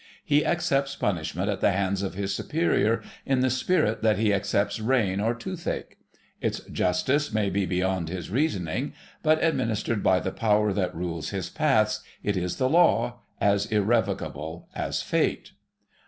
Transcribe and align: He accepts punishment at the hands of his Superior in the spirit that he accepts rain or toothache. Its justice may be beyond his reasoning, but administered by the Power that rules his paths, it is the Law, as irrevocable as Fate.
He 0.25 0.43
accepts 0.43 0.95
punishment 0.95 1.47
at 1.47 1.61
the 1.61 1.73
hands 1.73 2.01
of 2.01 2.15
his 2.15 2.33
Superior 2.33 3.03
in 3.23 3.41
the 3.41 3.51
spirit 3.51 4.01
that 4.01 4.17
he 4.17 4.33
accepts 4.33 4.79
rain 4.79 5.19
or 5.19 5.35
toothache. 5.35 5.99
Its 6.41 6.59
justice 6.61 7.31
may 7.31 7.51
be 7.51 7.67
beyond 7.67 8.09
his 8.09 8.31
reasoning, 8.31 8.93
but 9.21 9.43
administered 9.43 10.01
by 10.01 10.19
the 10.19 10.31
Power 10.31 10.73
that 10.73 10.95
rules 10.95 11.29
his 11.29 11.49
paths, 11.49 12.01
it 12.23 12.35
is 12.35 12.55
the 12.55 12.67
Law, 12.67 13.19
as 13.39 13.67
irrevocable 13.67 14.67
as 14.73 15.03
Fate. 15.03 15.51